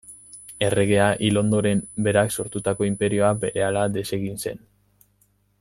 Erregea 0.67 1.09
hil 1.27 1.41
ondoren, 1.41 1.83
berak 2.09 2.35
sortutako 2.37 2.89
inperioa 2.89 3.31
berehala 3.45 3.87
desegin 3.99 4.45
zen. 4.47 4.69